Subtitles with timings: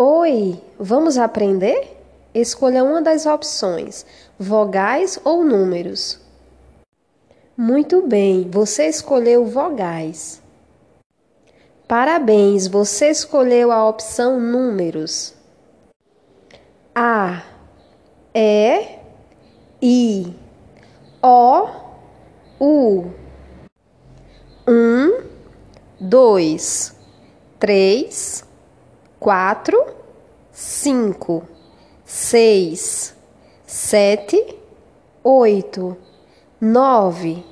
[0.00, 2.00] Oi, vamos aprender?
[2.32, 4.06] Escolha uma das opções:
[4.38, 6.20] vogais ou números.
[7.56, 10.40] Muito bem, você escolheu vogais.
[11.88, 15.34] Parabéns, você escolheu a opção números.
[16.94, 17.42] A,
[18.32, 19.00] E,
[19.82, 20.32] I,
[21.20, 21.68] O,
[22.60, 23.10] U.
[24.64, 25.24] Um,
[25.98, 26.96] dois,
[27.58, 28.47] três,
[29.18, 29.84] quatro,
[30.52, 31.42] cinco,
[32.04, 33.14] seis,
[33.66, 34.56] sete,
[35.22, 35.96] oito,
[36.60, 37.44] nove.